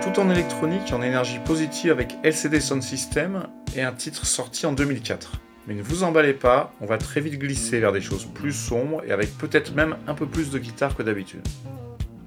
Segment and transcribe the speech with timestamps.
[0.00, 4.72] tout en électronique en énergie positive avec LCD Sound System et un titre sorti en
[4.72, 5.32] 2004.
[5.66, 9.02] Mais ne vous emballez pas, on va très vite glisser vers des choses plus sombres
[9.06, 11.46] et avec peut-être même un peu plus de guitare que d'habitude.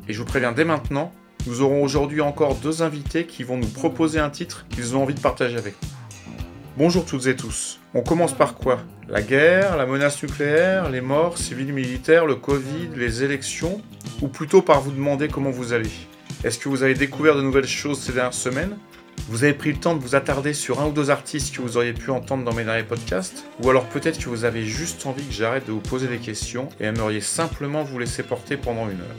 [0.08, 1.12] Et je vous préviens dès maintenant,
[1.48, 5.16] nous aurons aujourd'hui encore deux invités qui vont nous proposer un titre qu'ils ont envie
[5.16, 5.90] de partager avec nous.
[6.78, 7.80] Bonjour toutes et tous.
[7.94, 8.80] On commence par quoi?
[9.08, 13.82] La guerre, la menace nucléaire, les morts civils militaires, le Covid, les élections?
[14.22, 15.92] Ou plutôt par vous demander comment vous allez?
[16.44, 18.78] Est-ce que vous avez découvert de nouvelles choses ces dernières semaines?
[19.28, 21.78] Vous avez pris le temps de vous attarder sur un ou deux artistes que vous
[21.78, 23.46] auriez pu entendre dans mes derniers podcasts?
[23.62, 26.70] Ou alors peut-être que vous avez juste envie que j'arrête de vous poser des questions
[26.80, 29.16] et aimeriez simplement vous laisser porter pendant une heure?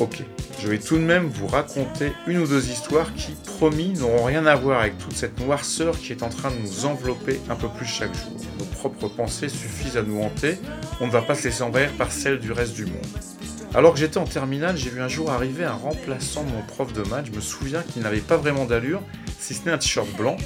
[0.00, 0.22] Ok,
[0.58, 4.46] je vais tout de même vous raconter une ou deux histoires qui, promis, n'auront rien
[4.46, 7.68] à voir avec toute cette noirceur qui est en train de nous envelopper un peu
[7.68, 8.32] plus chaque jour.
[8.58, 10.58] Nos propres pensées suffisent à nous hanter,
[11.00, 13.06] on ne va pas se laisser envahir par celles du reste du monde.
[13.72, 16.92] Alors que j'étais en terminale, j'ai vu un jour arriver un remplaçant de mon prof
[16.92, 19.00] de maths, je me souviens qu'il n'avait pas vraiment d'allure,
[19.38, 20.36] si ce n'est un t-shirt blanc,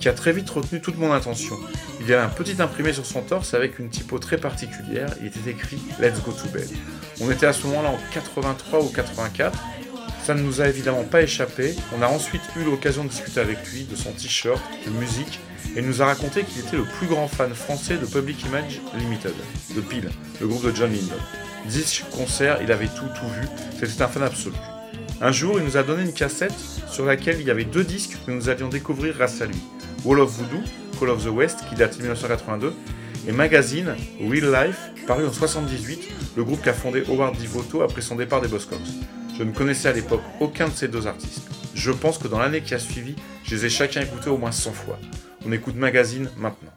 [0.00, 1.56] qui a très vite retenu toute mon attention.
[2.00, 5.28] Il y avait un petit imprimé sur son torse avec une typo très particulière, il
[5.28, 6.68] était écrit Let's go to bed.
[7.20, 9.56] On était à ce moment-là en 83 ou 84,
[10.24, 13.58] ça ne nous a évidemment pas échappé, on a ensuite eu l'occasion de discuter avec
[13.72, 15.38] lui de son t-shirt, de musique,
[15.76, 18.80] et il nous a raconté qu'il était le plus grand fan français de Public Image
[18.98, 19.34] Limited,
[19.76, 21.22] de Peel, le groupe de John Lindon.
[21.66, 23.46] Disque, concert, il avait tout, tout vu,
[23.78, 24.56] c'était un fan absolu.
[25.20, 26.54] Un jour, il nous a donné une cassette
[26.88, 29.60] sur laquelle il y avait deux disques que nous allions découvrir grâce à lui.
[30.04, 30.62] Wall of Voodoo,
[30.98, 32.74] Call of the West, qui date de 1982,
[33.28, 38.16] et Magazine, Real Life, paru en 78, le groupe qu'a fondé Howard Devoto après son
[38.16, 38.80] départ des Buzzcocks.
[39.38, 41.48] Je ne connaissais à l'époque aucun de ces deux artistes.
[41.74, 44.52] Je pense que dans l'année qui a suivi, je les ai chacun écoutés au moins
[44.52, 44.98] 100 fois.
[45.46, 46.72] On écoute Magazine maintenant.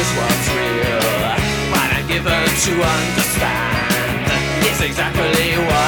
[0.00, 1.02] Is what's real.
[1.72, 4.26] What I'm given to understand
[4.66, 5.83] is exactly what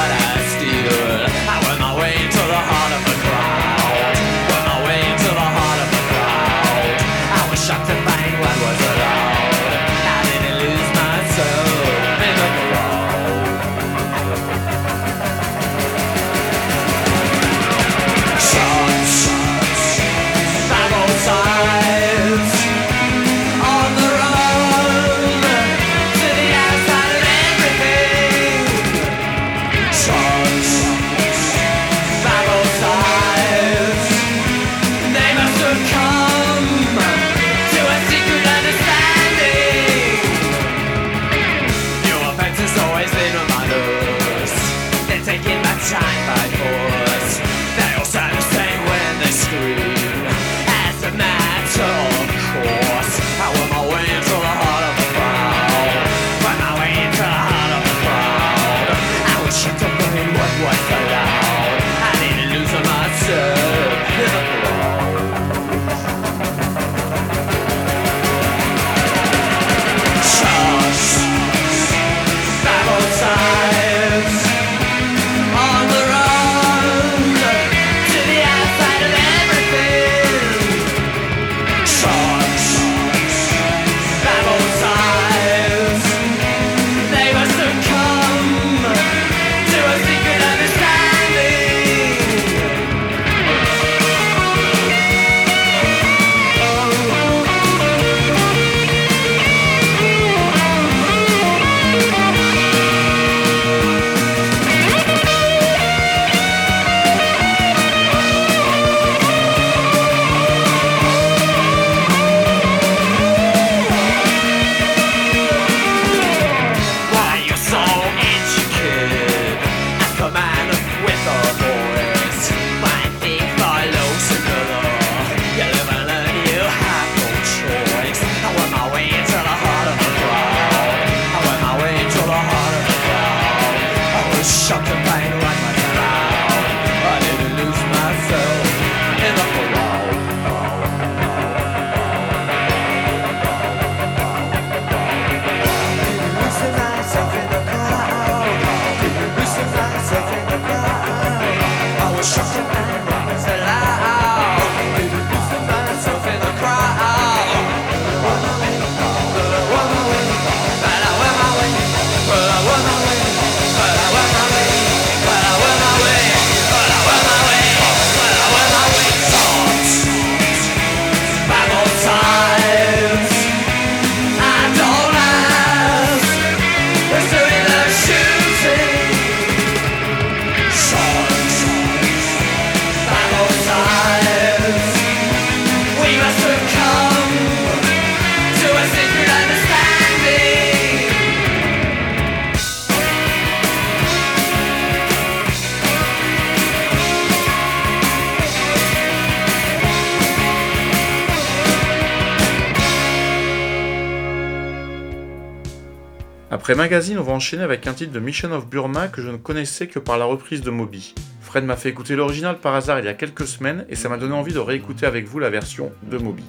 [206.67, 209.37] Après Magazine, on va enchaîner avec un titre de Mission of Burma que je ne
[209.37, 211.15] connaissais que par la reprise de Moby.
[211.39, 214.17] Fred m'a fait écouter l'original par hasard il y a quelques semaines et ça m'a
[214.17, 216.43] donné envie de réécouter avec vous la version de Moby.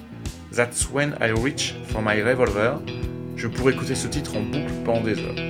[0.53, 2.81] That's when I reach for my revolver.
[3.37, 5.48] Je pourrais écouter ce titre en boucle pendant des heures.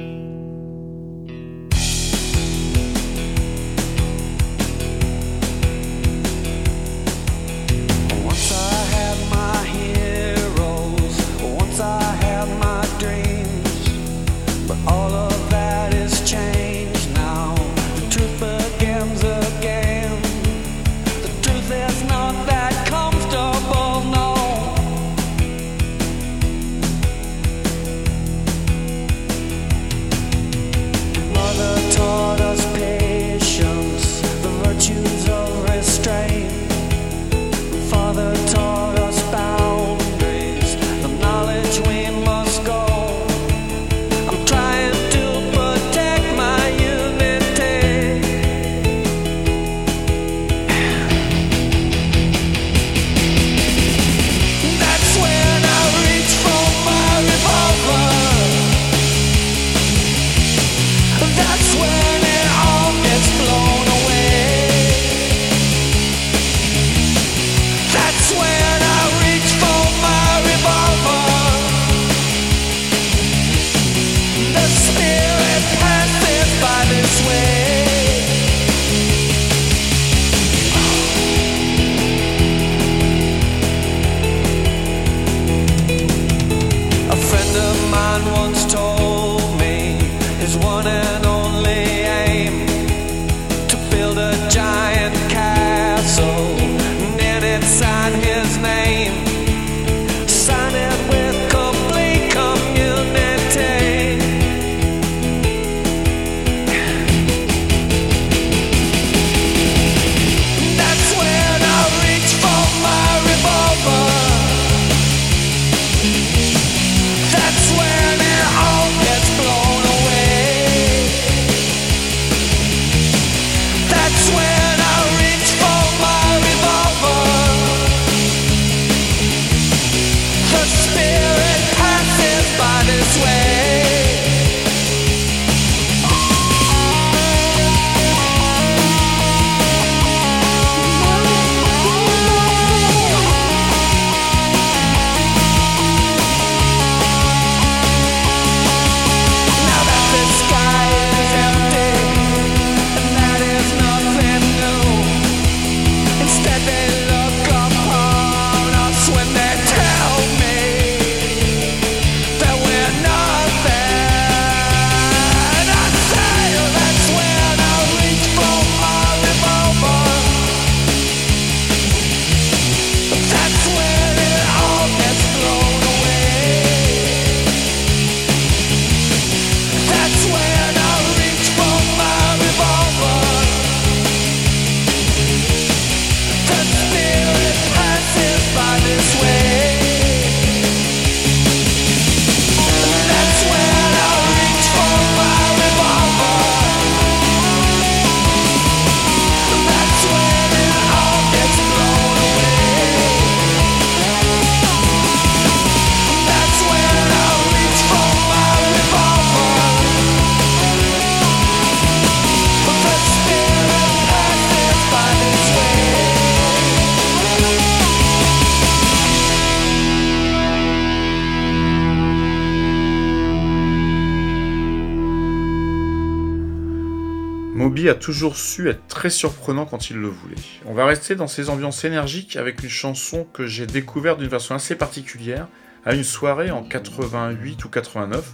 [228.10, 230.34] Toujours su être très surprenant quand il le voulait.
[230.66, 234.56] On va rester dans ces ambiances énergiques avec une chanson que j'ai découverte d'une façon
[234.56, 235.48] assez particulière
[235.86, 238.34] à une soirée en 88 ou 89.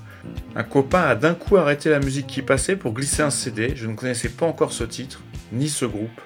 [0.55, 3.73] Un copain a d'un coup arrêté la musique qui passait pour glisser un CD.
[3.75, 5.19] Je ne connaissais pas encore ce titre,
[5.51, 6.21] ni ce groupe.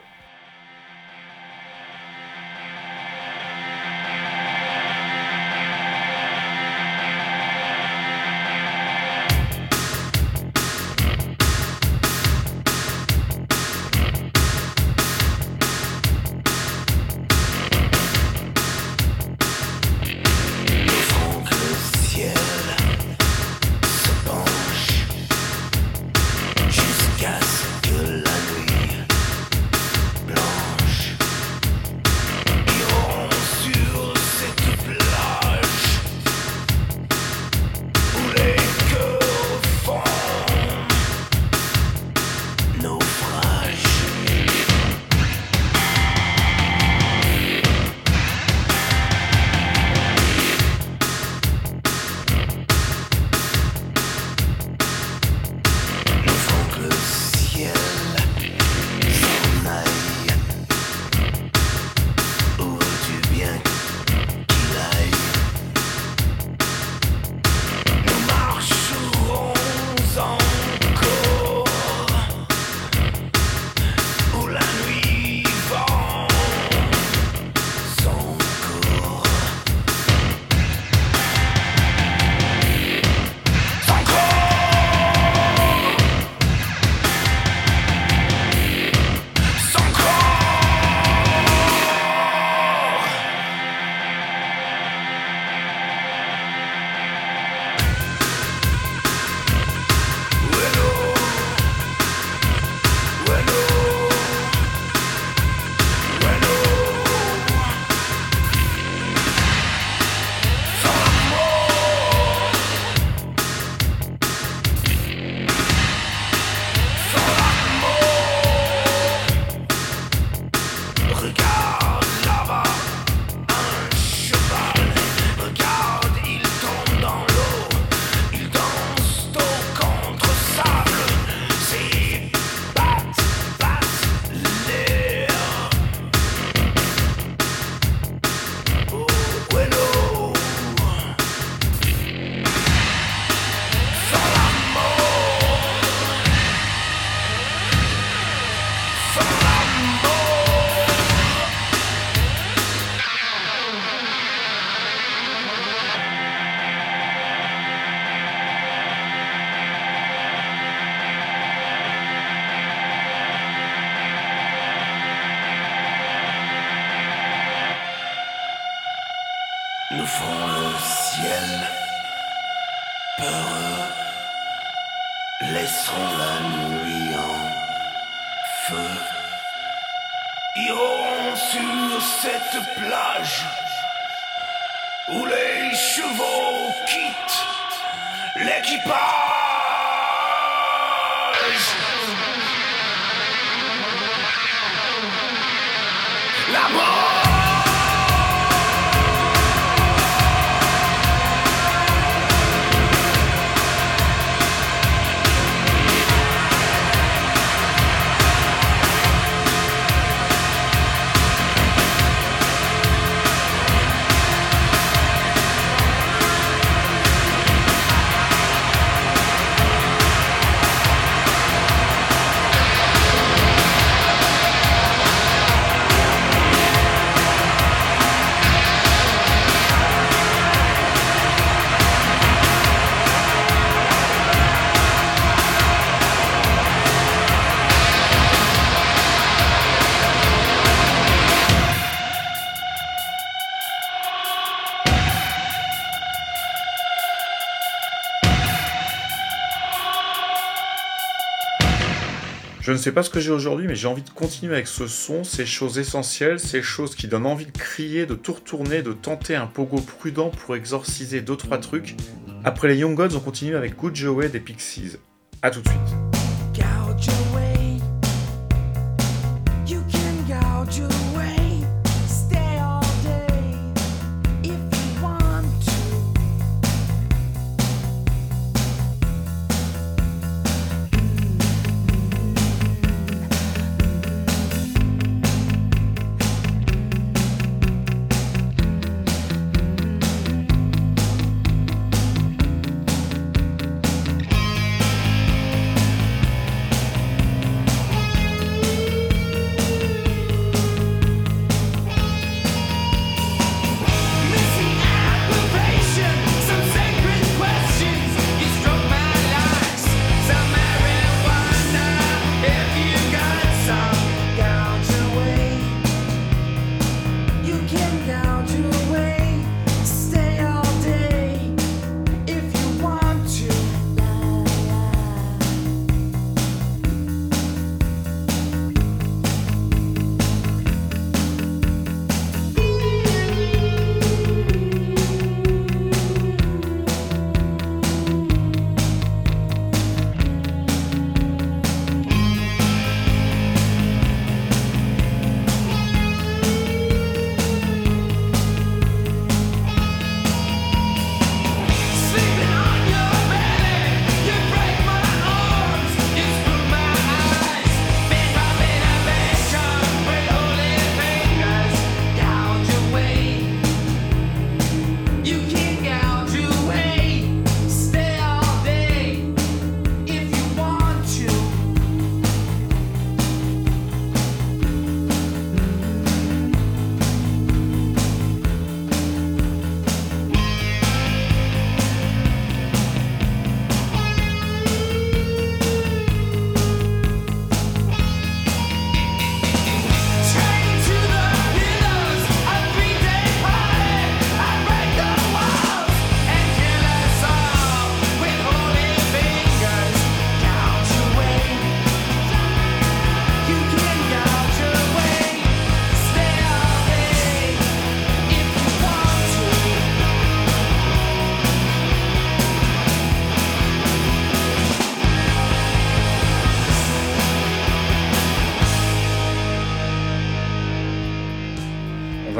[252.69, 254.85] Je ne sais pas ce que j'ai aujourd'hui, mais j'ai envie de continuer avec ce
[254.85, 258.93] son, ces choses essentielles, ces choses qui donnent envie de crier, de tout retourner, de
[258.93, 261.95] tenter un pogo prudent pour exorciser deux trois trucs.
[262.43, 264.97] Après les Young Gods, on continue avec Good Joey des Pixies.
[265.41, 265.79] A tout de suite.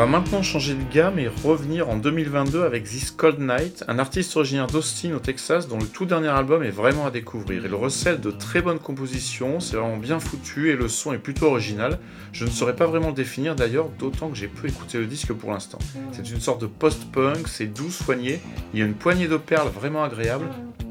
[0.09, 4.65] Maintenant changer de gamme et revenir en 2022 avec This Cold Night, un artiste originaire
[4.65, 7.63] d'Austin au Texas dont le tout dernier album est vraiment à découvrir.
[7.63, 11.45] Il recèle de très bonnes compositions, c'est vraiment bien foutu et le son est plutôt
[11.45, 11.99] original.
[12.31, 15.31] Je ne saurais pas vraiment le définir d'ailleurs, d'autant que j'ai peu écouté le disque
[15.33, 15.77] pour l'instant.
[16.11, 18.41] C'est une sorte de post-punk, c'est doux, soigné,
[18.73, 20.47] il y a une poignée de perles vraiment agréable.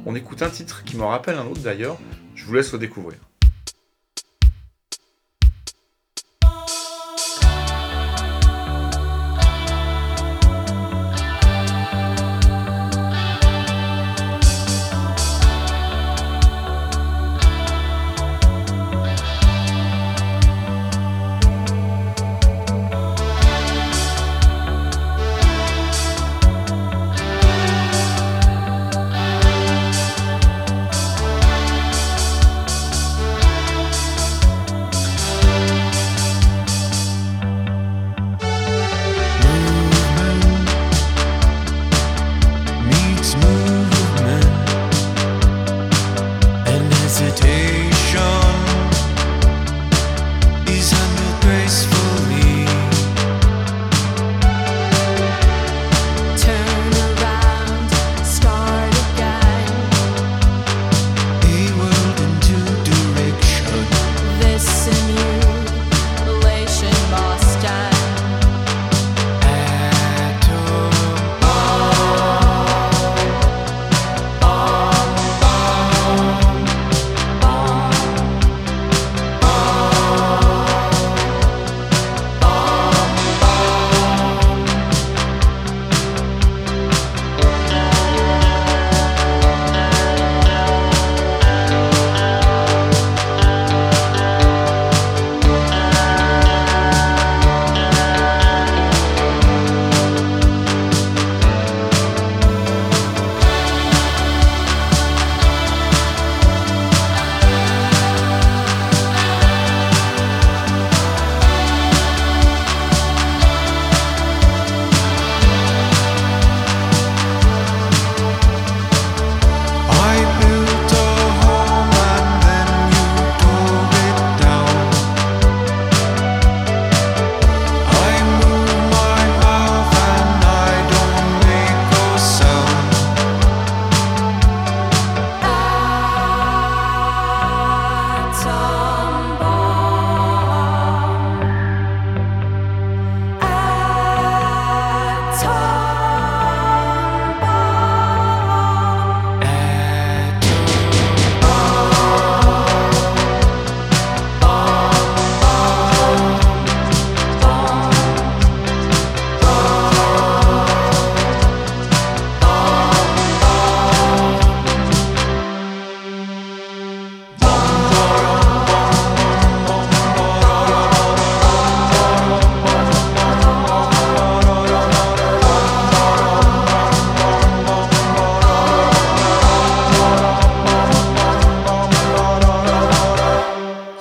[0.06, 1.98] On écoute un titre qui me rappelle un autre d'ailleurs,
[2.36, 3.18] je vous laisse le découvrir.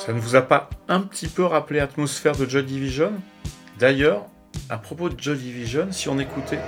[0.07, 3.11] Ça ne vous a pas un petit peu rappelé l'atmosphère de Joy Division?
[3.77, 4.23] D'ailleurs,
[4.69, 6.61] à propos de Joy Division, si on écoutait.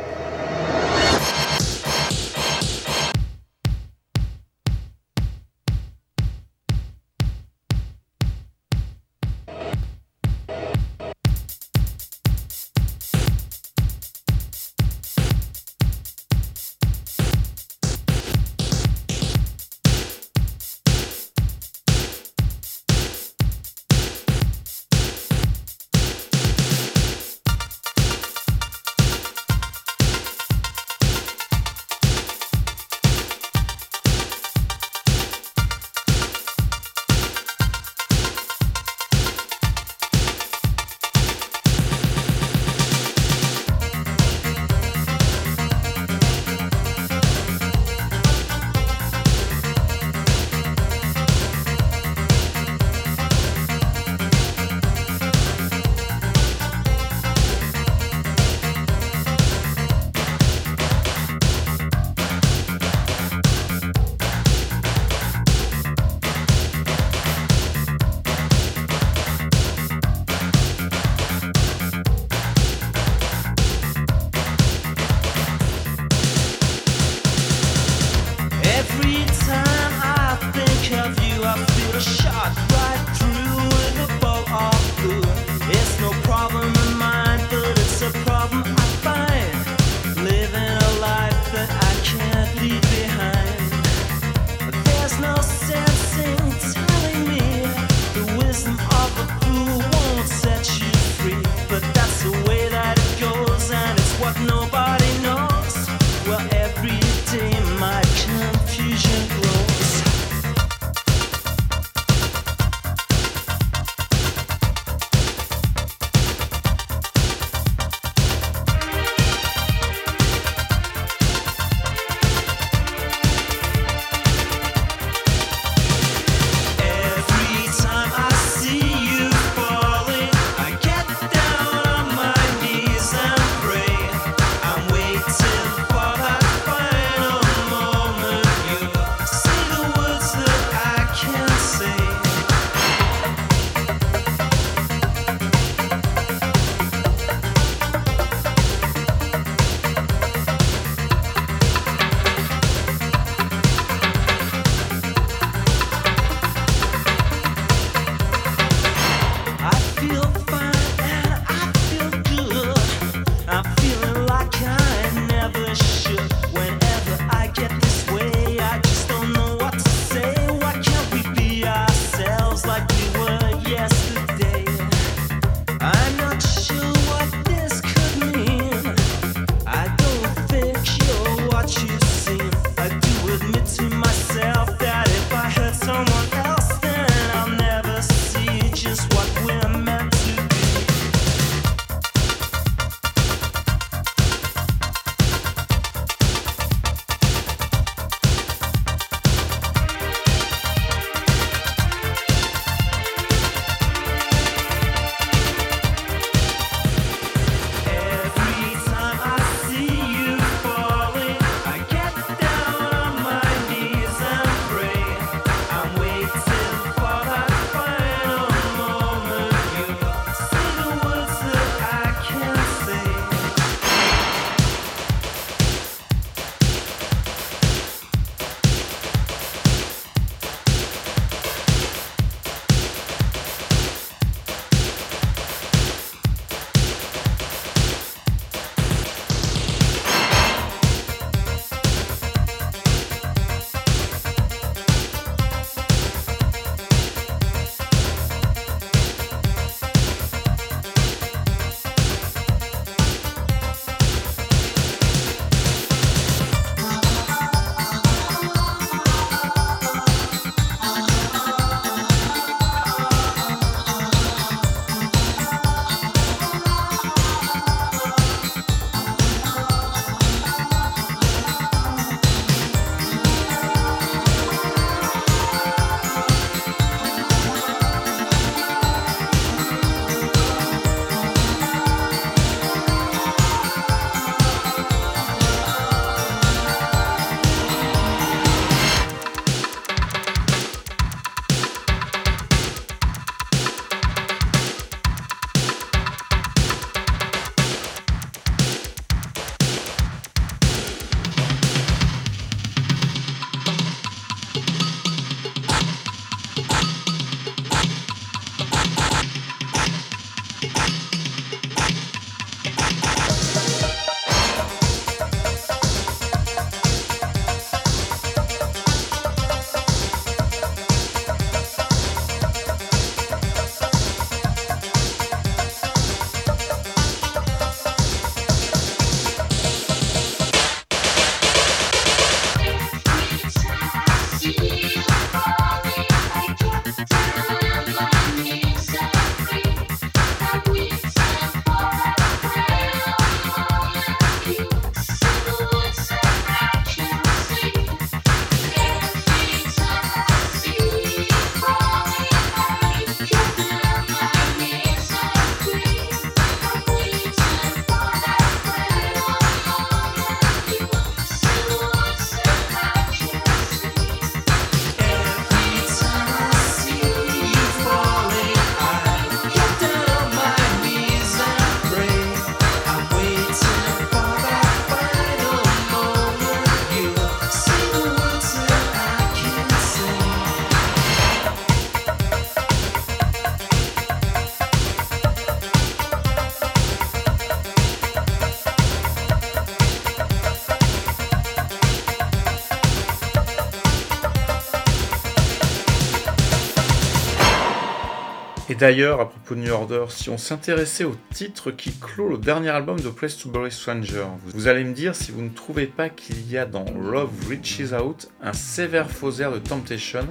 [398.79, 402.69] d'ailleurs, à propos de New Order, si on s'intéressait au titre qui clôt le dernier
[402.69, 406.07] album de Place to Bury Stranger, vous allez me dire si vous ne trouvez pas
[406.07, 410.25] qu'il y a dans Love Reaches Out un sévère faux air de Temptation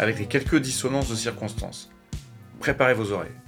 [0.00, 1.88] avec les quelques dissonances de circonstances.
[2.58, 3.43] Préparez vos oreilles.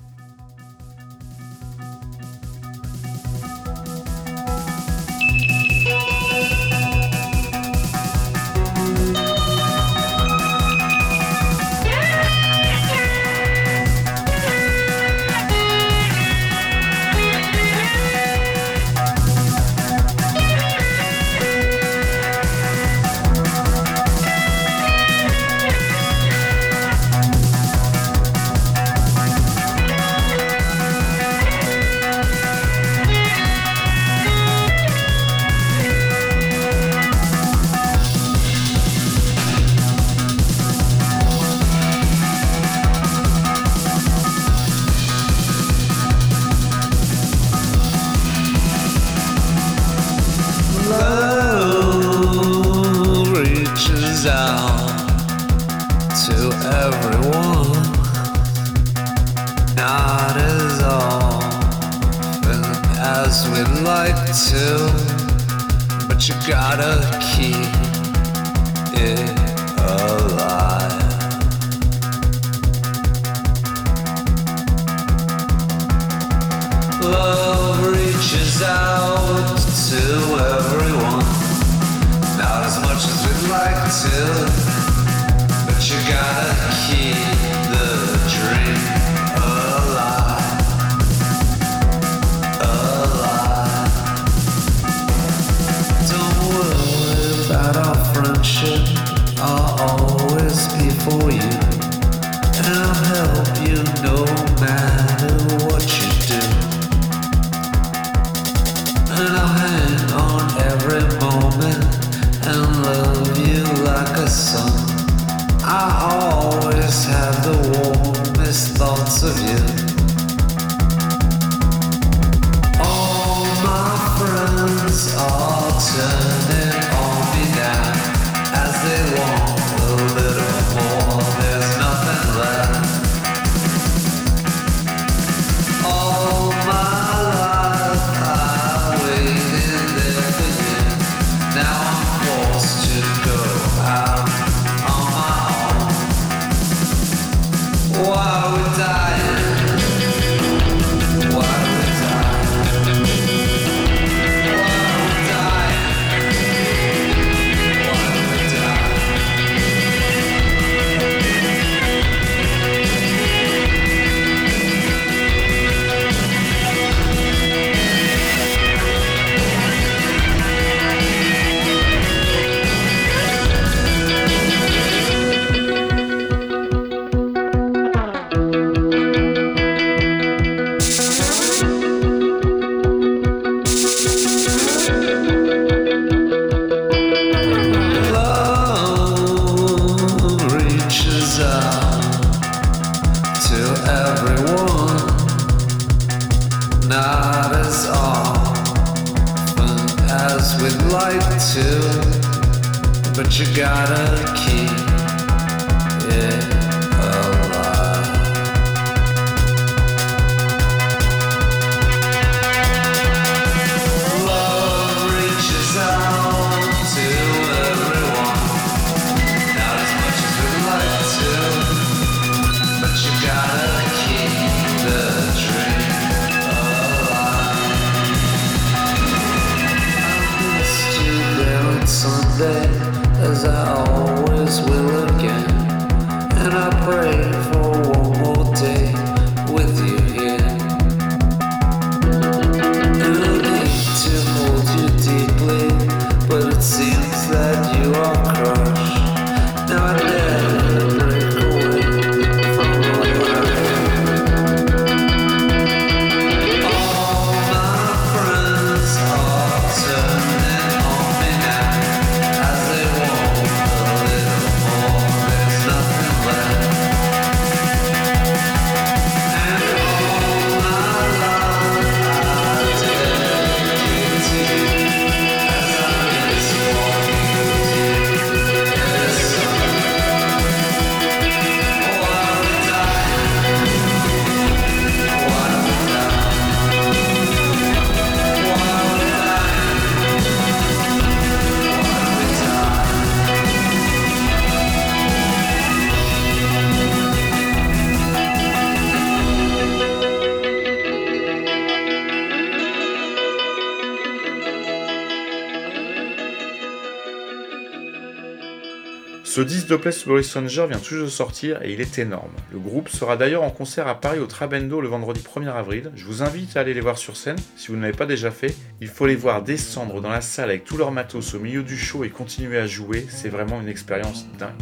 [309.37, 312.31] Ce disque de Place Boris Sanger vient juste de sortir et il est énorme.
[312.51, 315.91] Le groupe sera d'ailleurs en concert à Paris au Trabendo le vendredi 1er avril.
[315.95, 318.31] Je vous invite à aller les voir sur scène si vous ne l'avez pas déjà
[318.31, 318.57] fait.
[318.81, 321.77] Il faut les voir descendre dans la salle avec tout leur matos au milieu du
[321.77, 323.05] show et continuer à jouer.
[323.11, 324.53] C'est vraiment une expérience dingue.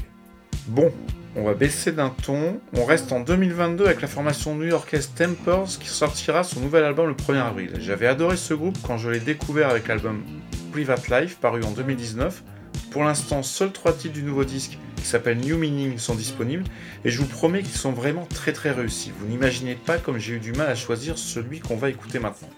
[0.66, 0.92] Bon,
[1.36, 2.58] on va baisser d'un ton.
[2.76, 7.14] On reste en 2022 avec la formation new-yorkaise Tempers qui sortira son nouvel album le
[7.14, 7.70] 1er avril.
[7.78, 10.24] J'avais adoré ce groupe quand je l'ai découvert avec l'album
[10.72, 12.42] Private Life paru en 2019.
[12.94, 16.62] Pour l'instant, seuls trois titres du nouveau disque qui s'appelle New Meaning sont disponibles
[17.04, 19.10] et je vous promets qu'ils sont vraiment très très réussis.
[19.18, 22.50] Vous n'imaginez pas comme j'ai eu du mal à choisir celui qu'on va écouter maintenant.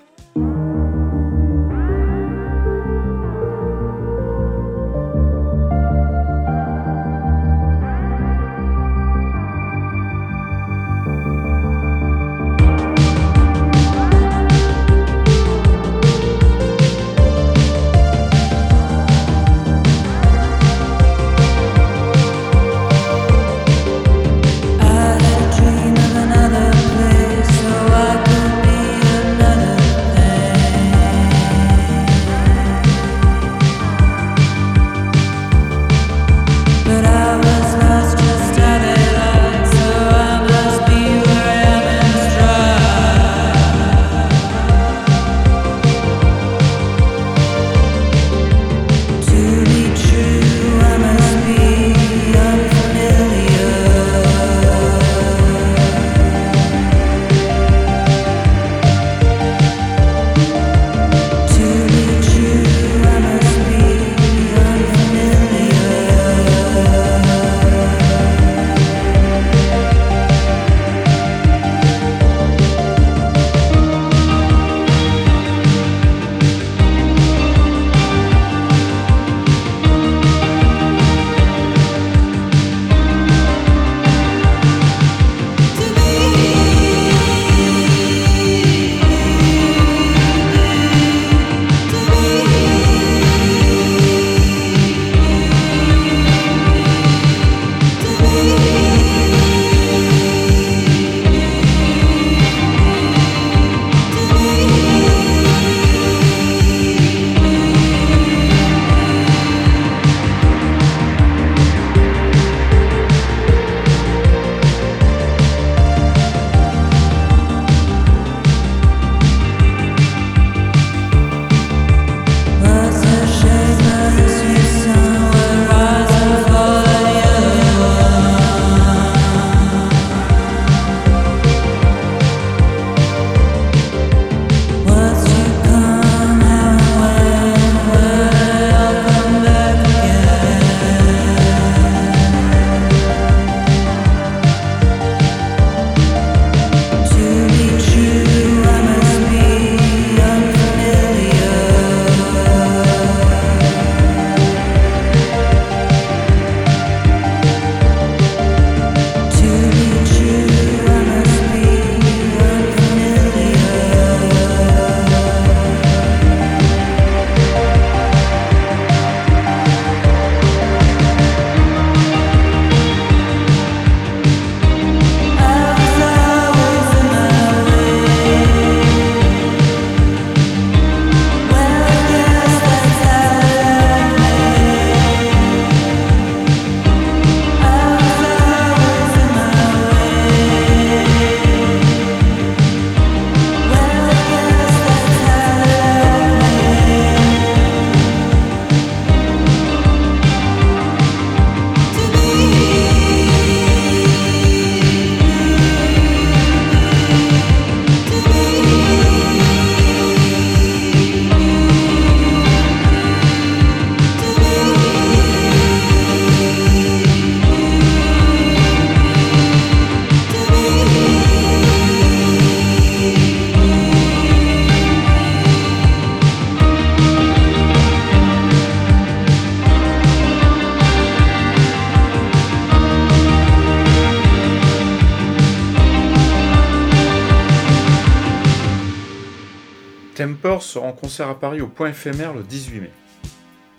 [240.63, 242.91] Sera en concert à Paris au Point éphémère le 18 mai.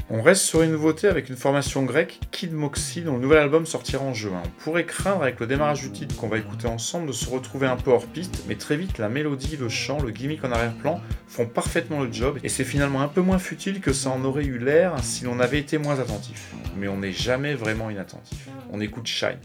[0.09, 3.65] On reste sur une nouveauté avec une formation grecque, Kid Moxie, dont le nouvel album
[3.65, 4.41] sortira en juin.
[4.45, 7.67] On pourrait craindre avec le démarrage du titre qu'on va écouter ensemble de se retrouver
[7.67, 11.01] un peu hors piste, mais très vite la mélodie, le chant, le gimmick en arrière-plan
[11.27, 14.45] font parfaitement le job, et c'est finalement un peu moins futile que ça en aurait
[14.45, 16.53] eu l'air si l'on avait été moins attentif.
[16.77, 18.47] Mais on n'est jamais vraiment inattentif.
[18.71, 19.39] On écoute Shine.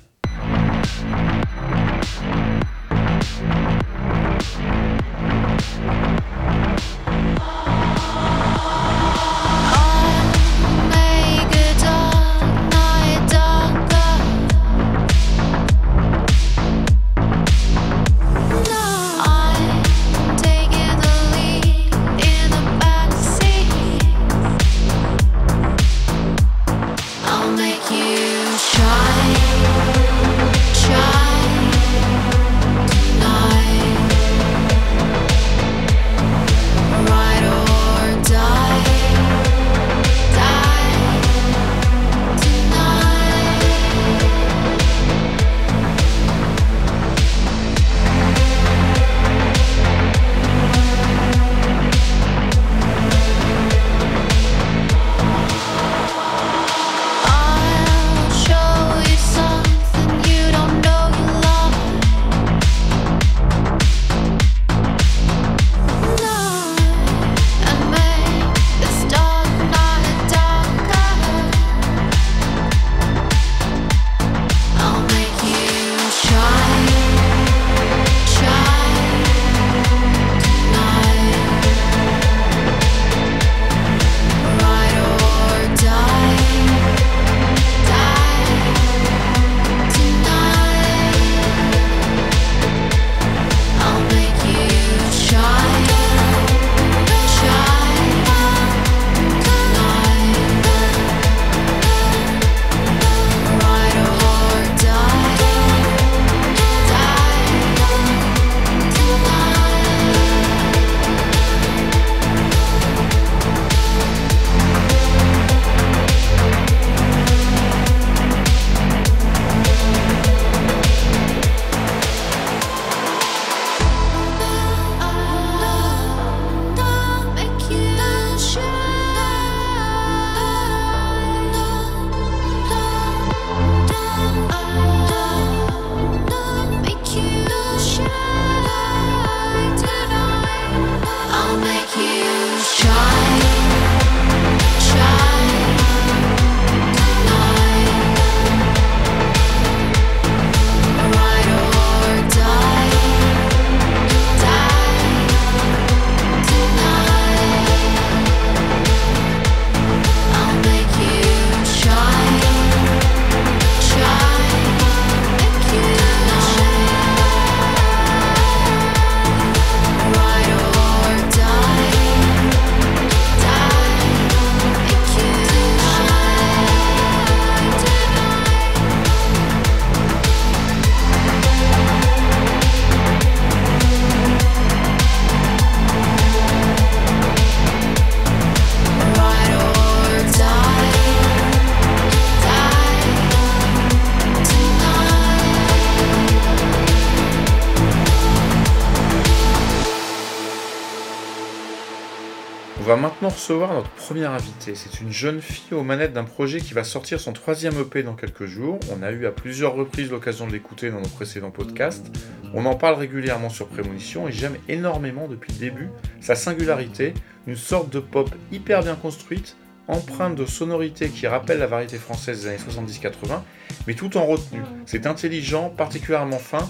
[203.29, 204.75] Recevoir notre première invitée.
[204.75, 208.15] C'est une jeune fille aux manettes d'un projet qui va sortir son troisième EP dans
[208.15, 208.79] quelques jours.
[208.91, 212.07] On a eu à plusieurs reprises l'occasion de l'écouter dans nos précédents podcasts.
[212.55, 215.89] On en parle régulièrement sur Prémonition et j'aime énormément depuis le début
[216.21, 217.15] sa singularité,
[217.47, 219.57] une sorte de pop hyper bien construite,
[219.89, 223.41] empreinte de sonorités qui rappellent la variété française des années 70-80,
[223.87, 224.63] mais tout en retenue.
[224.87, 226.69] C'est intelligent, particulièrement fin,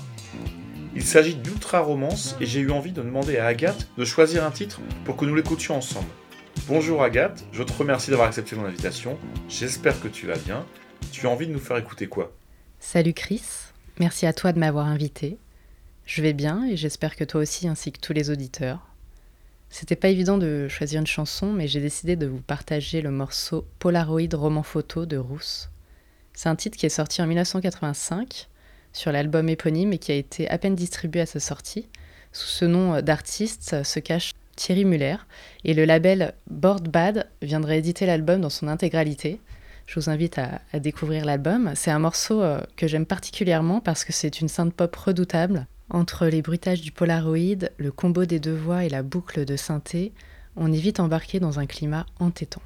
[0.95, 4.51] il s'agit d'ultra romance et j'ai eu envie de demander à Agathe de choisir un
[4.51, 6.09] titre pour que nous l'écoutions ensemble.
[6.67, 9.19] Bonjour Agathe, je te remercie d'avoir accepté mon invitation.
[9.49, 10.65] J'espère que tu vas bien.
[11.11, 12.33] Tu as envie de nous faire écouter quoi?
[12.79, 13.43] Salut Chris,
[13.99, 15.39] merci à toi de m'avoir invité.
[16.07, 18.87] Je vais bien et j'espère que toi aussi ainsi que tous les auditeurs.
[19.71, 23.67] C'était pas évident de choisir une chanson, mais j'ai décidé de vous partager le morceau
[23.79, 25.71] Polaroid roman photo de Rousse.
[26.35, 28.49] C'est un titre qui est sorti en 1985
[28.93, 31.89] sur l'album éponyme et qui a été à peine distribué à sa sortie.
[32.33, 35.17] Sous ce nom d'artiste se cache Thierry Muller
[35.65, 39.41] et le label Board Bad viendrait éditer l'album dans son intégralité.
[39.87, 41.73] Je vous invite à, à découvrir l'album.
[41.75, 45.67] C'est un morceau euh, que j'aime particulièrement parce que c'est une synth pop redoutable.
[45.91, 50.13] Entre les bruitages du Polaroid, le combo des deux voix et la boucle de synthé,
[50.57, 52.63] on est vite embarqué dans un climat entêtant.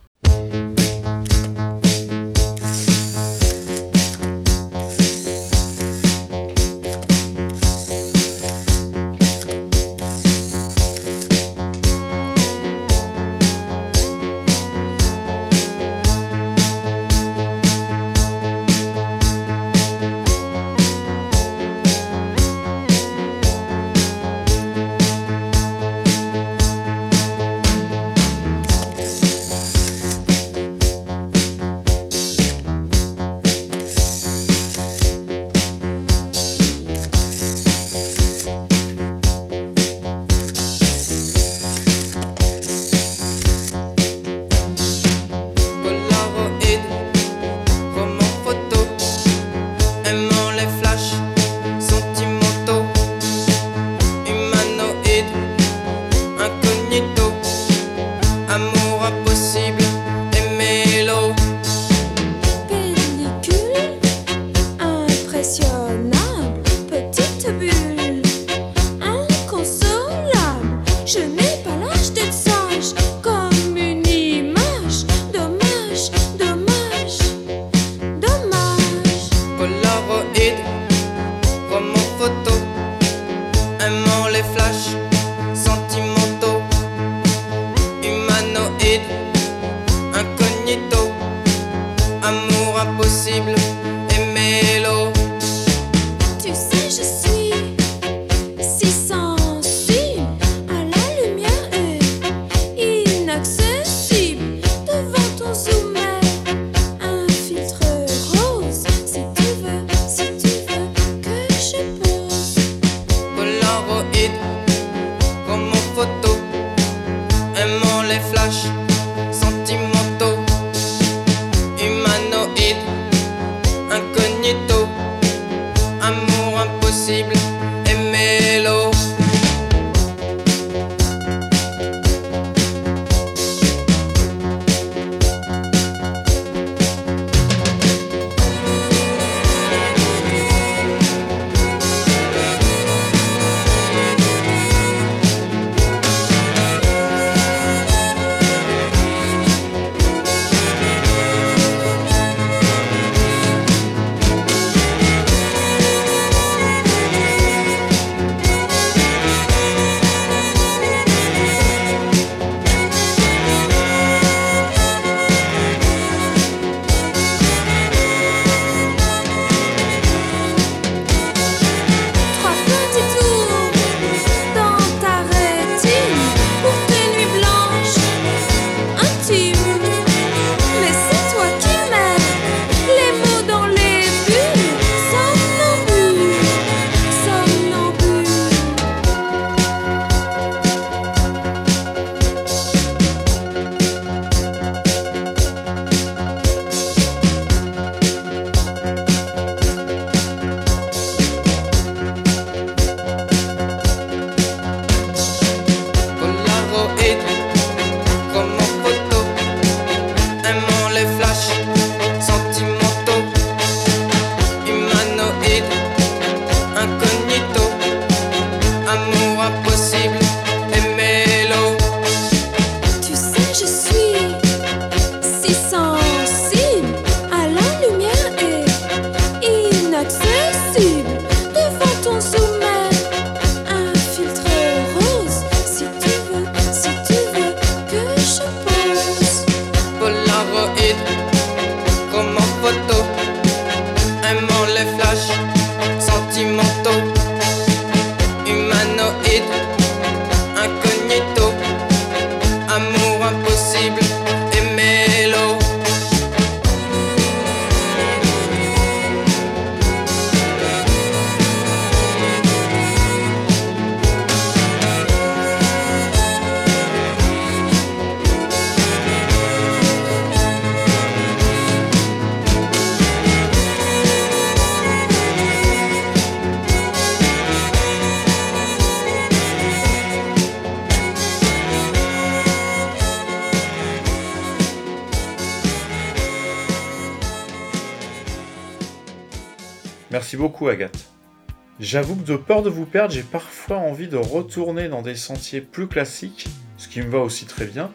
[292.26, 296.48] de peur de vous perdre, j'ai parfois envie de retourner dans des sentiers plus classiques,
[296.76, 297.92] ce qui me va aussi très bien.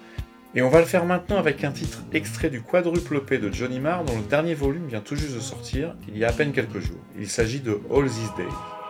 [0.55, 3.79] Et on va le faire maintenant avec un titre extrait du quadruple P de Johnny
[3.79, 6.53] Marr dont le dernier volume vient tout juste de sortir il y a à peine
[6.53, 6.99] quelques jours.
[7.19, 8.80] Il s'agit de All These Days.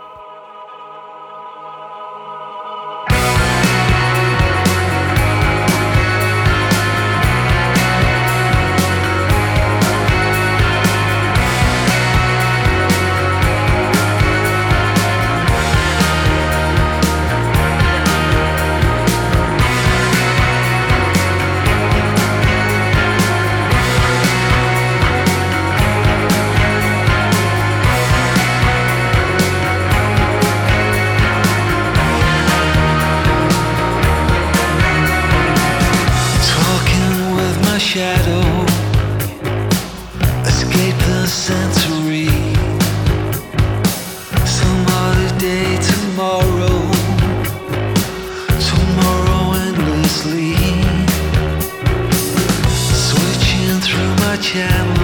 [54.54, 55.01] Yeah.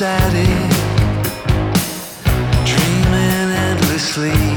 [0.00, 0.48] Static,
[2.64, 4.49] dreaming endlessly.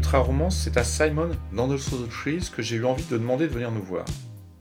[0.00, 3.52] D'Ultra Romance, c'est à Simon d'Andle the Trees que j'ai eu envie de demander de
[3.52, 4.06] venir nous voir.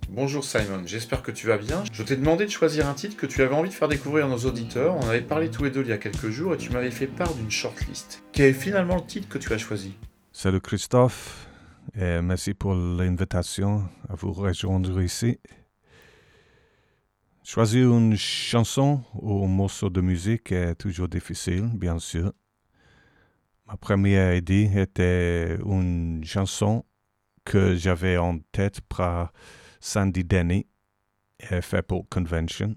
[0.10, 1.86] Bonjour Simon, j'espère que tu vas bien.
[1.94, 4.28] Je t'ai demandé de choisir un titre que tu avais envie de faire découvrir à
[4.28, 4.98] nos auditeurs.
[4.98, 7.08] On avait parlé tous les deux il y a quelques jours et tu m'avais fait
[7.08, 8.22] part d'une shortlist.
[8.34, 9.94] Quel est finalement le titre que tu as choisi?
[10.34, 11.48] Salut Christophe,
[11.96, 15.40] et merci pour l'invitation à vous rejoindre ici.
[17.46, 22.34] Choisir une chanson ou un morceau de musique est toujours difficile, bien sûr.
[23.70, 26.84] Ma première idée était une chanson
[27.46, 29.32] que j'avais en tête par
[29.80, 30.66] Sandy Denny,
[31.40, 32.74] et fait pour Convention,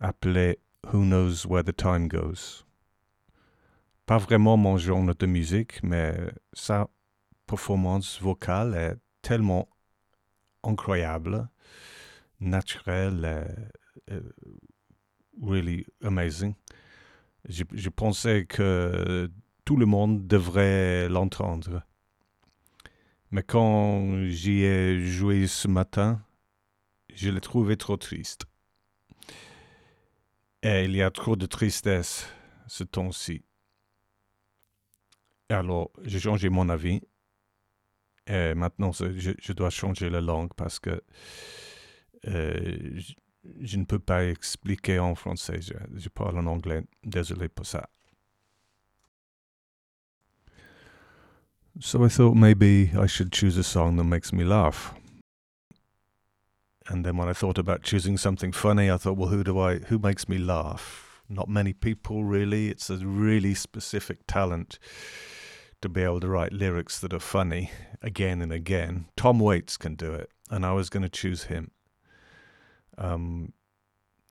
[0.00, 0.58] appelée
[0.92, 2.64] Who Knows Where the Time Goes.
[4.06, 6.16] Pas vraiment mon genre de musique, mais
[6.52, 6.88] sa
[7.46, 9.68] performance vocale est tellement
[10.64, 11.48] incroyable,
[12.40, 13.46] naturelle,
[14.08, 14.20] et, et
[15.40, 16.54] really amazing.
[17.48, 19.30] Je pensais que
[19.70, 21.84] tout le monde devrait l'entendre.
[23.30, 26.20] Mais quand j'y ai joué ce matin,
[27.14, 28.46] je l'ai trouvé trop triste.
[30.64, 32.26] Et il y a trop de tristesse
[32.66, 33.44] ce temps-ci.
[35.50, 37.00] Alors, j'ai changé mon avis.
[38.26, 41.00] Et maintenant, je, dois changer la langue parce que
[42.26, 43.00] euh,
[43.60, 45.60] je, ne peux pas expliquer en français.
[45.62, 46.82] Je parle en anglais.
[47.04, 47.88] Désolé pour ça.
[51.78, 54.94] So I thought maybe I should choose a song that makes me laugh.
[56.88, 59.78] And then when I thought about choosing something funny, I thought, well, who do I,
[59.78, 61.22] who makes me laugh?
[61.28, 62.68] Not many people, really.
[62.68, 64.78] It's a really specific talent
[65.80, 67.70] to be able to write lyrics that are funny
[68.02, 69.06] again and again.
[69.16, 71.70] Tom Waits can do it, and I was going to choose him.
[72.98, 73.52] Um,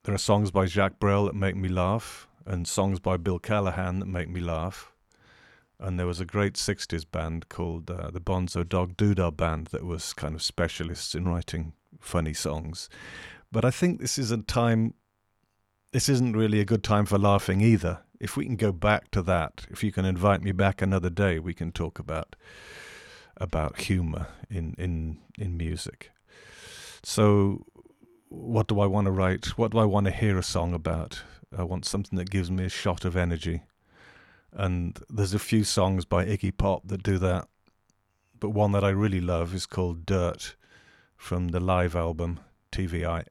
[0.03, 3.99] there are songs by Jacques Brel that make me laugh, and songs by Bill Callahan
[3.99, 4.91] that make me laugh.
[5.79, 9.85] And there was a great 60s band called uh, the Bonzo Dog Doodah Band that
[9.85, 12.89] was kind of specialists in writing funny songs.
[13.51, 14.93] But I think this is a time,
[15.91, 17.99] this isn't really a good time for laughing either.
[18.19, 21.39] If we can go back to that, if you can invite me back another day,
[21.39, 22.35] we can talk about
[23.37, 26.11] about humor in, in, in music.
[27.03, 27.65] So,
[28.27, 29.57] what do I want to write?
[29.57, 31.23] What do I want to hear a song about?
[31.57, 33.63] I want something that gives me a shot of energy.
[34.53, 37.47] And there's a few songs by Iggy Pop that do that.
[38.39, 40.55] But one that I really love is called Dirt
[41.15, 42.39] from the live album
[42.71, 43.25] TVI.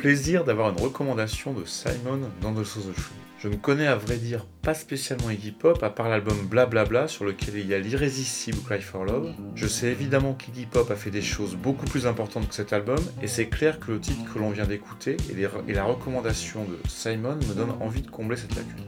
[0.00, 3.12] Plaisir d'avoir une recommandation de Simon dans The Sauce Show.
[3.38, 7.26] Je ne connais à vrai dire pas spécialement Iggy Pop à part l'album Blablabla sur
[7.26, 9.34] lequel il y a l'irrésistible Cry for Love.
[9.54, 12.98] Je sais évidemment qu'Iggy Pop a fait des choses beaucoup plus importantes que cet album
[13.20, 16.78] et c'est clair que le titre que l'on vient d'écouter et, et la recommandation de
[16.88, 18.86] Simon me donnent envie de combler cette lacune.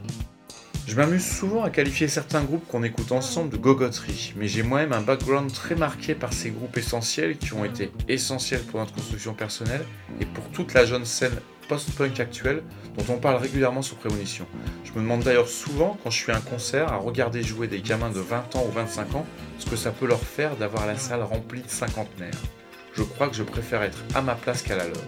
[0.85, 4.91] Je m'amuse souvent à qualifier certains groupes qu'on écoute ensemble de gogoterie, mais j'ai moi-même
[4.91, 9.33] un background très marqué par ces groupes essentiels qui ont été essentiels pour notre construction
[9.33, 9.85] personnelle
[10.19, 12.63] et pour toute la jeune scène post-punk actuelle
[12.97, 14.45] dont on parle régulièrement sous prémonition.
[14.83, 17.81] Je me demande d'ailleurs souvent, quand je suis à un concert, à regarder jouer des
[17.81, 19.25] gamins de 20 ans ou 25 ans,
[19.59, 22.41] ce que ça peut leur faire d'avoir la salle remplie de cinquantenaires.
[22.93, 25.03] Je crois que je préfère être à ma place qu'à la leur.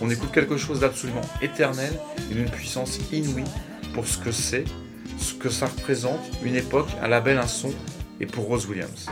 [0.00, 1.92] On écoute quelque chose d'absolument éternel
[2.30, 3.44] et d'une puissance inouïe
[3.92, 4.64] pour ce que c'est,
[5.18, 7.72] ce que ça représente, une époque, un label, un son,
[8.20, 9.06] et pour Rose Williams.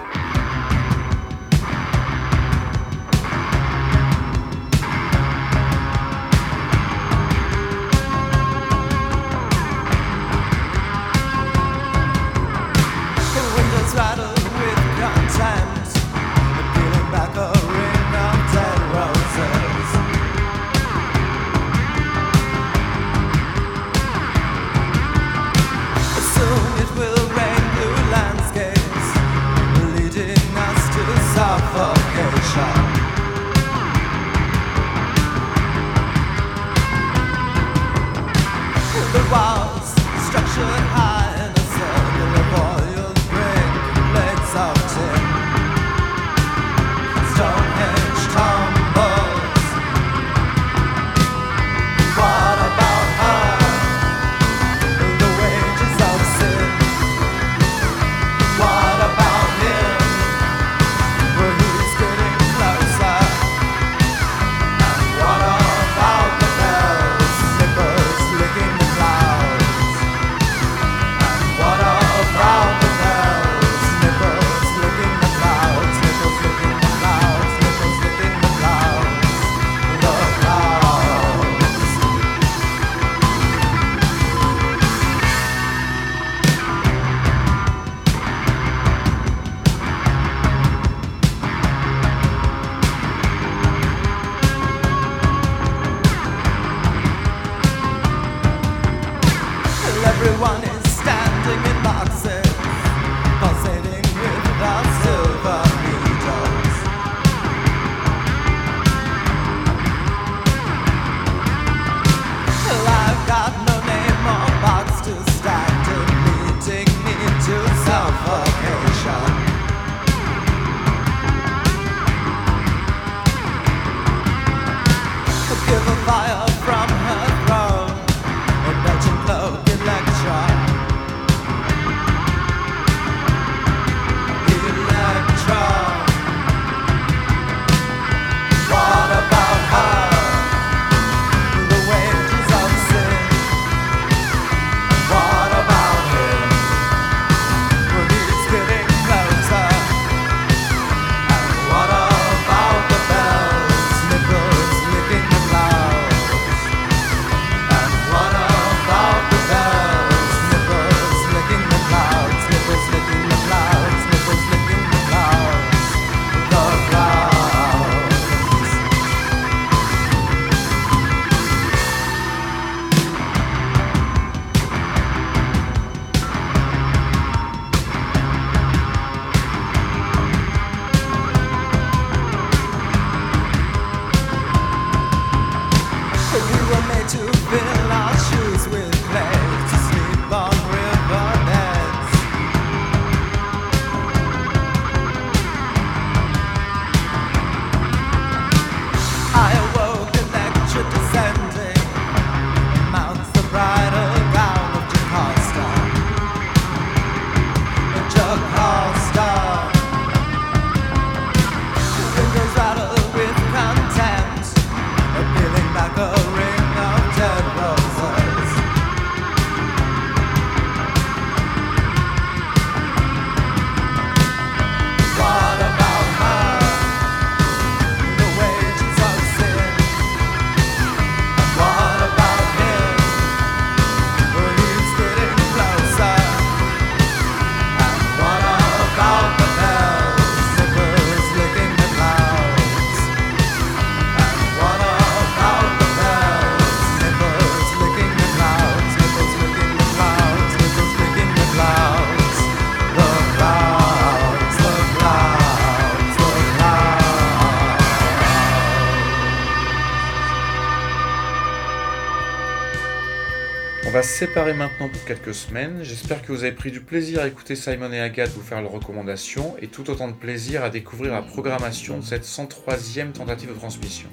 [264.16, 265.80] Séparer maintenant pour quelques semaines.
[265.82, 268.70] J'espère que vous avez pris du plaisir à écouter Simon et Agathe vous faire leurs
[268.70, 273.54] recommandations et tout autant de plaisir à découvrir la programmation de cette 103e tentative de
[273.54, 274.08] transmission.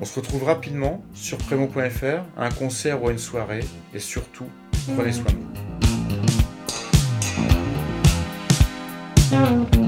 [0.00, 4.48] On se retrouve rapidement sur Prémo.fr, à un concert ou à une soirée et surtout,
[4.96, 5.36] prenez soin de
[9.76, 9.81] vous.